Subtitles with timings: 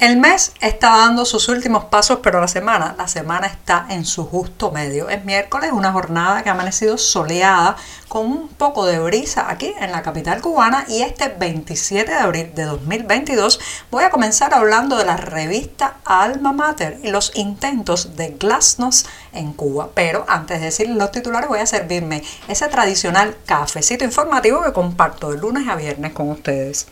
[0.00, 4.24] El mes está dando sus últimos pasos, pero la semana, la semana está en su
[4.24, 5.10] justo medio.
[5.10, 7.76] Es miércoles, una jornada que ha amanecido soleada
[8.08, 12.54] con un poco de brisa aquí en la capital cubana y este 27 de abril
[12.54, 13.60] de 2022
[13.90, 19.52] voy a comenzar hablando de la revista Alma Mater y los intentos de Glasnost en
[19.52, 19.90] Cuba.
[19.92, 25.30] Pero antes de decir los titulares voy a servirme ese tradicional cafecito informativo que comparto
[25.30, 26.86] de lunes a viernes con ustedes.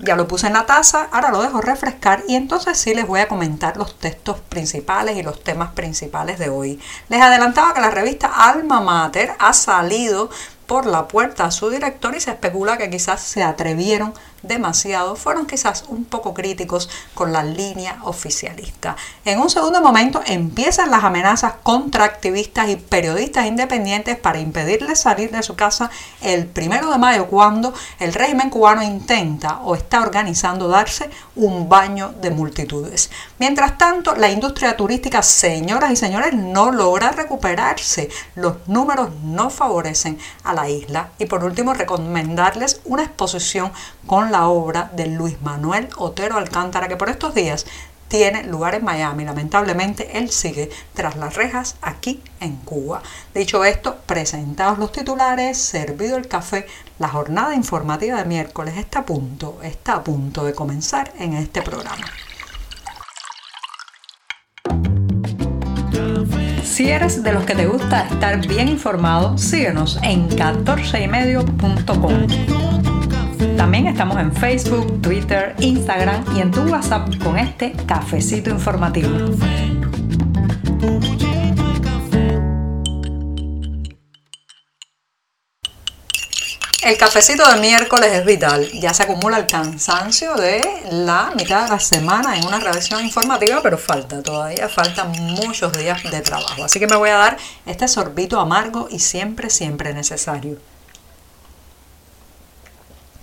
[0.00, 3.20] Ya lo puse en la taza, ahora lo dejo refrescar y entonces sí les voy
[3.20, 6.80] a comentar los textos principales y los temas principales de hoy.
[7.08, 10.30] Les adelantaba que la revista Alma Mater ha salido
[10.66, 14.14] por la puerta a su director y se especula que quizás se atrevieron
[14.46, 18.96] demasiado, fueron quizás un poco críticos con la línea oficialista.
[19.24, 25.30] En un segundo momento empiezan las amenazas contra activistas y periodistas independientes para impedirles salir
[25.30, 30.68] de su casa el primero de mayo cuando el régimen cubano intenta o está organizando
[30.68, 33.10] darse un baño de multitudes.
[33.38, 38.08] Mientras tanto, la industria turística, señoras y señores, no logra recuperarse.
[38.34, 41.10] Los números no favorecen a la isla.
[41.18, 43.72] Y por último, recomendarles una exposición
[44.06, 47.66] con la obra de Luis Manuel Otero Alcántara, que por estos días
[48.08, 49.24] tiene lugar en Miami.
[49.24, 53.00] Lamentablemente, él sigue tras las rejas aquí en Cuba.
[53.32, 56.66] Dicho esto, presentados los titulares, servido el café,
[56.98, 61.62] la jornada informativa de miércoles está a punto, está a punto de comenzar en este
[61.62, 62.08] programa.
[66.64, 72.83] Si eres de los que te gusta estar bien informado, síguenos en 14ymedio.com.
[73.64, 79.08] También estamos en Facebook, Twitter, Instagram y en tu WhatsApp con este cafecito informativo.
[86.82, 88.70] El cafecito de miércoles es vital.
[88.72, 93.60] Ya se acumula el cansancio de la mitad de la semana en una revisión informativa,
[93.62, 96.64] pero falta, todavía faltan muchos días de trabajo.
[96.64, 100.73] Así que me voy a dar este sorbito amargo y siempre, siempre necesario.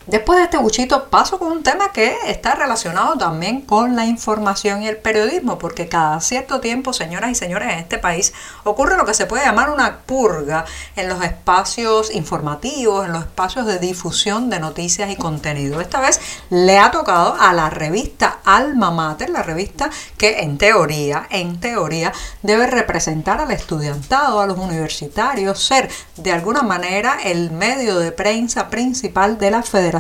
[0.07, 4.81] Después de este buchito paso con un tema que está relacionado también con la información
[4.81, 9.05] y el periodismo, porque cada cierto tiempo, señoras y señores, en este país ocurre lo
[9.05, 14.49] que se puede llamar una purga en los espacios informativos, en los espacios de difusión
[14.49, 15.79] de noticias y contenido.
[15.79, 16.19] Esta vez
[16.49, 22.11] le ha tocado a la revista Alma Mater, la revista que en teoría, en teoría,
[22.41, 28.67] debe representar al estudiantado, a los universitarios, ser de alguna manera el medio de prensa
[28.69, 29.90] principal de la federación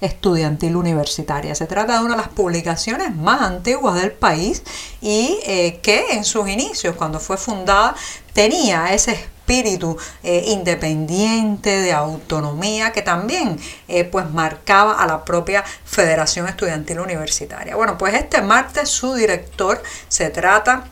[0.00, 1.54] Estudiantil Universitaria.
[1.54, 4.62] Se trata de una de las publicaciones más antiguas del país
[5.00, 7.94] y eh, que en sus inicios, cuando fue fundada,
[8.32, 15.64] tenía ese espíritu eh, independiente de autonomía que también eh, pues marcaba a la propia
[15.84, 17.76] Federación Estudiantil Universitaria.
[17.76, 20.84] Bueno, pues este martes su director se trata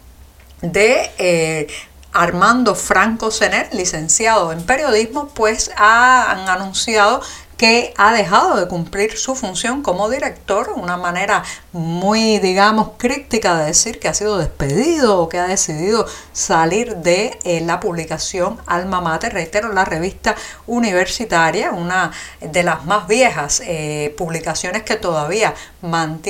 [0.62, 1.68] de
[2.12, 7.22] Armando Franco Sener, licenciado en periodismo, pues han anunciado
[7.60, 13.66] que ha dejado de cumplir su función como director, una manera muy, digamos, crítica de
[13.66, 19.02] decir que ha sido despedido o que ha decidido salir de eh, la publicación Alma
[19.02, 25.52] Mater, reitero, la revista universitaria, una de las más viejas eh, publicaciones que todavía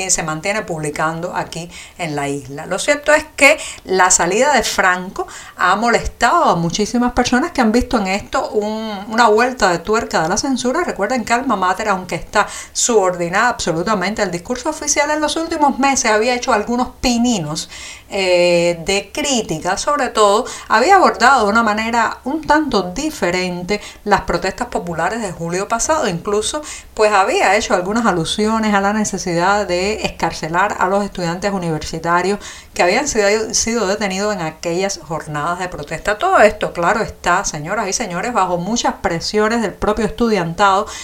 [0.08, 2.66] se mantiene publicando aquí en la isla.
[2.66, 7.70] Lo cierto es que la salida de Franco ha molestado a muchísimas personas que han
[7.70, 10.82] visto en esto una vuelta de tuerca de la censura.
[10.82, 14.22] Recuerden Calma Mater, aunque está subordinada absolutamente.
[14.22, 17.68] Al discurso oficial, en los últimos meses había hecho algunos pininos
[18.08, 24.66] eh, de crítica, sobre todo, había abordado de una manera un tanto diferente las protestas
[24.66, 26.62] populares de julio pasado, incluso
[26.94, 32.40] pues había hecho algunas alusiones a la necesidad de escarcelar a los estudiantes universitarios
[32.74, 36.18] que habían sido detenidos en aquellas jornadas de protesta.
[36.18, 40.86] Todo esto, claro está, señoras y señores, bajo muchas presiones del propio estudiantado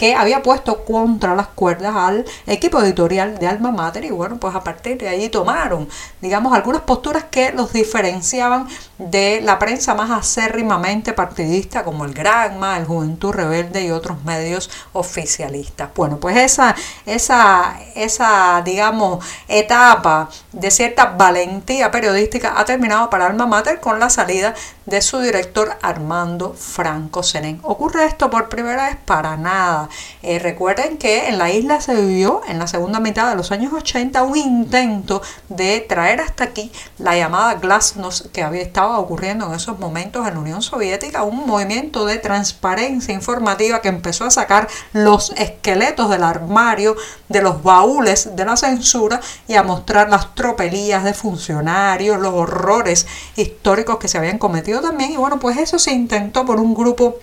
[0.00, 4.54] que había puesto contra las cuerdas al equipo editorial de Alma Mater y bueno, pues
[4.54, 5.90] a partir de ahí tomaron,
[6.22, 8.66] digamos, algunas posturas que los diferenciaban
[8.96, 14.70] de la prensa más acérrimamente partidista como el Granma, el Juventud Rebelde y otros medios
[14.94, 15.90] oficialistas.
[15.94, 16.74] Bueno, pues esa,
[17.04, 24.08] esa, esa, digamos, etapa de cierta valentía periodística ha terminado para Alma Mater con la
[24.08, 24.54] salida
[24.86, 27.60] de su director Armando Franco Senén.
[27.64, 28.96] ¿Ocurre esto por primera vez?
[29.04, 29.89] Para nada.
[30.22, 33.72] Eh, recuerden que en la isla se vivió en la segunda mitad de los años
[33.72, 39.54] 80 un intento de traer hasta aquí la llamada glasnost que había estado ocurriendo en
[39.54, 44.68] esos momentos en la Unión Soviética, un movimiento de transparencia informativa que empezó a sacar
[44.92, 46.96] los esqueletos del armario,
[47.28, 53.06] de los baúles de la censura y a mostrar las tropelías de funcionarios, los horrores
[53.36, 55.12] históricos que se habían cometido también.
[55.12, 57.18] Y bueno, pues eso se intentó por un grupo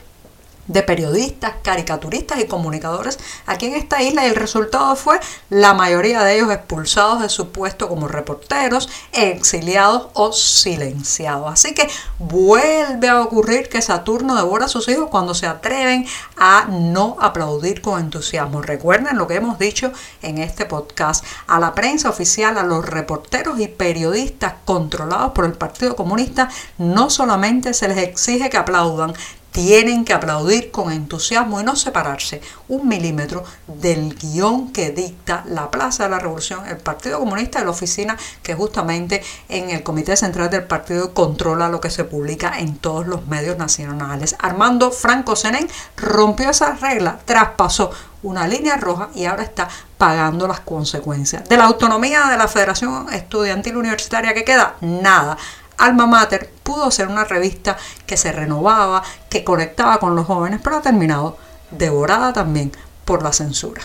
[0.68, 5.20] de periodistas, caricaturistas y comunicadores aquí en esta isla y el resultado fue
[5.50, 11.52] la mayoría de ellos expulsados de su puesto como reporteros, exiliados o silenciados.
[11.52, 11.88] Así que
[12.20, 16.06] vuelve a ocurrir que Saturno devora a sus hijos cuando se atreven
[16.38, 18.62] a no aplaudir con entusiasmo.
[18.62, 19.92] Recuerden lo que hemos dicho
[20.22, 21.24] en este podcast.
[21.48, 27.10] A la prensa oficial, a los reporteros y periodistas controlados por el Partido Comunista, no
[27.10, 29.14] solamente se les exige que aplaudan,
[29.58, 35.72] tienen que aplaudir con entusiasmo y no separarse un milímetro del guion que dicta la
[35.72, 40.16] Plaza de la Revolución, el Partido Comunista y la oficina que justamente en el Comité
[40.16, 44.36] Central del Partido controla lo que se publica en todos los medios nacionales.
[44.38, 47.90] Armando Franco Senén rompió esa regla, traspasó
[48.22, 49.68] una línea roja y ahora está
[49.98, 51.50] pagando las consecuencias.
[51.50, 55.36] De la autonomía de la Federación Estudiantil Universitaria que queda, nada.
[55.80, 60.76] Alma Mater pudo ser una revista que se renovaba, que conectaba con los jóvenes, pero
[60.76, 61.38] ha terminado
[61.72, 62.74] devorada también
[63.06, 63.82] por la censura.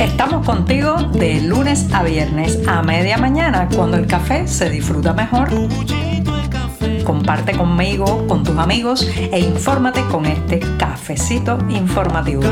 [0.00, 5.50] Estamos contigo de lunes a viernes a media mañana, cuando el café se disfruta mejor.
[7.04, 12.42] Comparte conmigo, con tus amigos e infórmate con este cafecito informativo.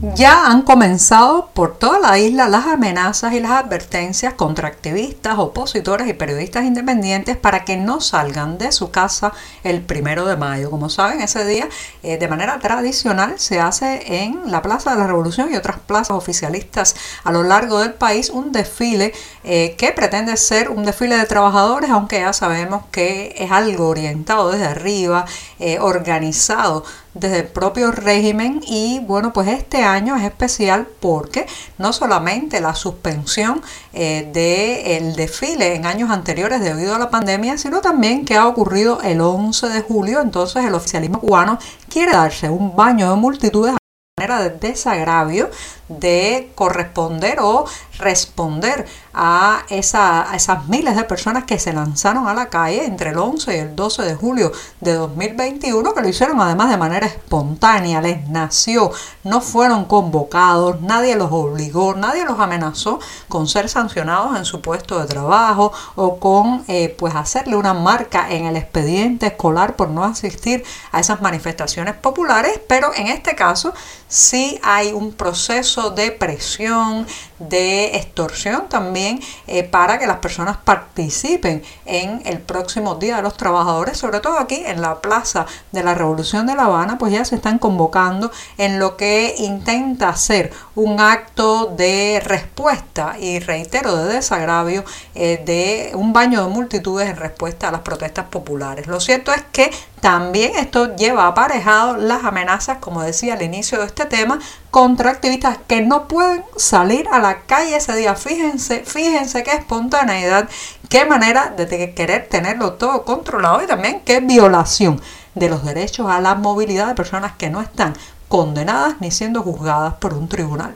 [0.00, 6.06] Ya han comenzado por toda la isla las amenazas y las advertencias contra activistas, opositores
[6.06, 9.32] y periodistas independientes para que no salgan de su casa
[9.64, 10.70] el primero de mayo.
[10.70, 11.68] Como saben, ese día
[12.04, 16.16] eh, de manera tradicional se hace en la Plaza de la Revolución y otras plazas
[16.16, 16.94] oficialistas
[17.24, 19.12] a lo largo del país un desfile
[19.42, 24.52] eh, que pretende ser un desfile de trabajadores, aunque ya sabemos que es algo orientado
[24.52, 25.24] desde arriba,
[25.58, 26.84] eh, organizado
[27.18, 31.46] desde el propio régimen y bueno pues este año es especial porque
[31.78, 33.62] no solamente la suspensión
[33.92, 39.00] eh, del desfile en años anteriores debido a la pandemia sino también que ha ocurrido
[39.02, 43.74] el 11 de julio entonces el oficialismo cubano quiere darse un baño de multitudes
[44.18, 45.48] manera de desagravio
[45.88, 47.64] de corresponder o
[47.98, 53.18] responder a, esa, esas miles de personas que se lanzaron a la calle entre el
[53.18, 58.00] 11 y el 12 de julio de 2021, que lo hicieron además de manera espontánea,
[58.00, 58.92] les nació,
[59.24, 65.00] no fueron convocados, nadie los obligó, nadie los amenazó con ser sancionados en su puesto
[65.00, 70.04] de trabajo o con eh, pues hacerle una marca en el expediente escolar por no
[70.04, 73.72] asistir a esas manifestaciones populares, pero en este caso
[74.06, 77.06] sí hay un proceso de presión,
[77.38, 83.36] de extorsión también eh, para que las personas participen en el próximo Día de los
[83.36, 87.24] Trabajadores, sobre todo aquí en la Plaza de la Revolución de La Habana, pues ya
[87.24, 94.14] se están convocando en lo que intenta ser un acto de respuesta y reitero de
[94.14, 94.84] desagravio
[95.14, 98.86] eh, de un baño de multitudes en respuesta a las protestas populares.
[98.86, 99.70] Lo cierto es que
[100.00, 104.38] también esto lleva aparejado las amenazas, como decía al inicio de este tema,
[104.70, 108.14] contra activistas que no pueden salir a la calle ese día.
[108.14, 110.48] Fíjense, fíjense qué espontaneidad,
[110.88, 115.00] qué manera de querer tenerlo todo controlado y también qué violación
[115.34, 117.94] de los derechos a la movilidad de personas que no están
[118.28, 120.74] condenadas ni siendo juzgadas por un tribunal.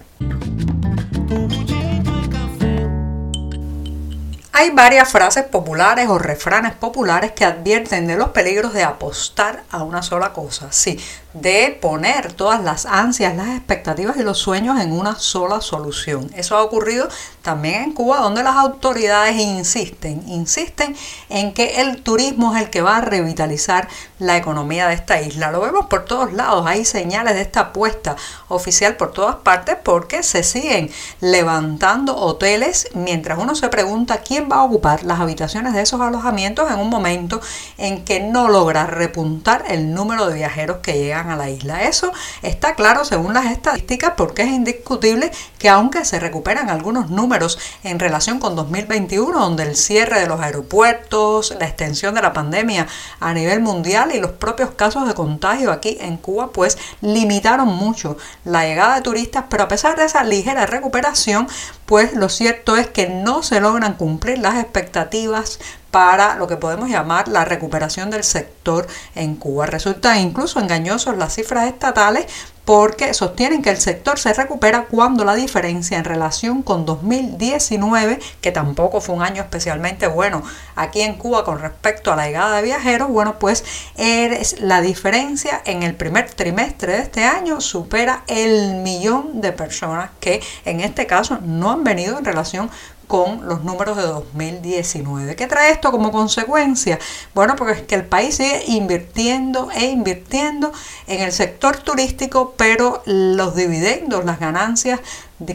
[4.55, 9.83] Hay varias frases populares o refranes populares que advierten de los peligros de apostar a
[9.83, 10.69] una sola cosa.
[10.71, 11.01] Sí,
[11.35, 16.31] de poner todas las ansias, las expectativas y los sueños en una sola solución.
[16.37, 17.09] Eso ha ocurrido
[17.43, 20.95] también en Cuba, donde las autoridades insisten, insisten
[21.29, 25.51] en que el turismo es el que va a revitalizar la economía de esta isla.
[25.51, 28.17] Lo vemos por todos lados, hay señales de esta apuesta
[28.49, 34.57] oficial por todas partes porque se siguen levantando hoteles mientras uno se pregunta quién va
[34.57, 37.41] a ocupar las habitaciones de esos alojamientos en un momento
[37.79, 41.85] en que no logra repuntar el número de viajeros que llegan a la isla.
[41.85, 42.13] Eso
[42.43, 47.99] está claro según las estadísticas porque es indiscutible que aunque se recuperan algunos números en
[47.99, 52.87] relación con 2021, donde el cierre de los aeropuertos, la extensión de la pandemia
[53.21, 58.17] a nivel mundial y los propios casos de contagio aquí en Cuba, pues limitaron mucho
[58.45, 61.49] la llegada de turistas, pero a pesar de esa ligera recuperación,
[61.87, 65.59] pues lo cierto es que no se logran cumplir las expectativas
[65.93, 69.67] para lo que podemos llamar la recuperación del sector en Cuba.
[69.67, 72.27] Resulta incluso engañosos las cifras estatales
[72.65, 78.53] porque sostienen que el sector se recupera cuando la diferencia en relación con 2019, que
[78.53, 80.43] tampoco fue un año especialmente bueno
[80.77, 83.65] aquí en Cuba con respecto a la llegada de viajeros, bueno, pues
[83.97, 90.11] es la diferencia en el primer trimestre de este año supera el millón de personas
[90.21, 92.71] que en este caso no han venido en relación
[93.07, 95.37] con los números de 2019.
[95.37, 96.99] ¿Qué trae esto como consecuencia?
[97.35, 100.73] Bueno, porque es que el país sigue invirtiendo e invirtiendo
[101.07, 105.01] en el sector turístico, pero los dividendos, las ganancias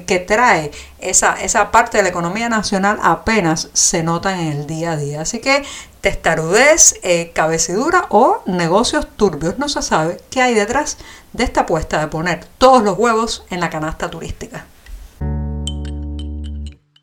[0.06, 4.92] que trae esa, esa parte de la economía nacional apenas se notan en el día
[4.92, 5.22] a día.
[5.22, 5.64] Así que
[6.02, 9.58] testarudez, eh, cabecidura o negocios turbios.
[9.58, 10.98] No se sabe qué hay detrás
[11.34, 14.67] de esta apuesta de poner todos los huevos en la canasta turística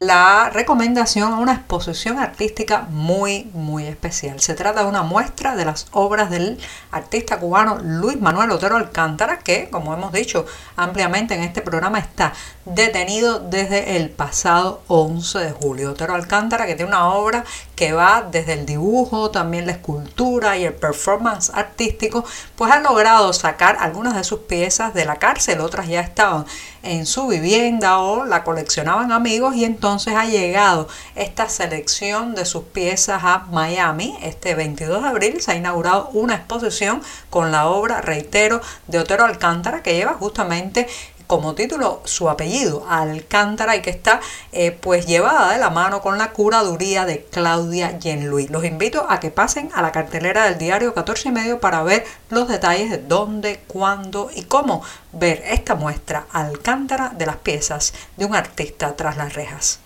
[0.00, 4.40] la recomendación a una exposición artística muy, muy especial.
[4.40, 6.58] Se trata de una muestra de las obras del
[6.90, 10.46] artista cubano Luis Manuel Otero Alcántara, que, como hemos dicho
[10.76, 12.32] ampliamente en este programa, está
[12.64, 15.92] detenido desde el pasado 11 de julio.
[15.92, 17.44] Otero Alcántara, que tiene una obra
[17.76, 22.24] que va desde el dibujo, también la escultura y el performance artístico,
[22.56, 26.46] pues ha logrado sacar algunas de sus piezas de la cárcel, otras ya estaban
[26.82, 32.64] en su vivienda o la coleccionaban amigos y entonces ha llegado esta selección de sus
[32.64, 34.16] piezas a Miami.
[34.22, 39.24] Este 22 de abril se ha inaugurado una exposición con la obra, reitero, de Otero
[39.24, 40.88] Alcántara que lleva justamente
[41.26, 44.20] como título su apellido, Alcántara, y que está
[44.52, 48.50] eh, pues llevada de la mano con la curaduría de Claudia Jean-Louis.
[48.50, 52.04] Los invito a que pasen a la cartelera del diario 14 y medio para ver
[52.30, 58.24] los detalles de dónde, cuándo y cómo ver esta muestra Alcántara de las piezas de
[58.24, 59.80] un artista tras las rejas.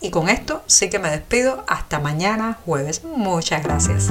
[0.00, 1.64] Y con esto sí que me despido.
[1.66, 3.02] Hasta mañana jueves.
[3.04, 4.10] Muchas gracias.